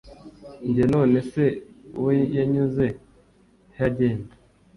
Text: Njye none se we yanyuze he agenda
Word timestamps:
Njye 0.67 0.85
none 0.93 1.17
se 1.31 1.45
we 2.03 2.13
yanyuze 2.35 2.85
he 3.75 3.81
agenda 3.89 4.33